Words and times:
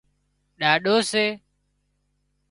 ڏاڏو 0.59 0.95
سي 1.11 1.25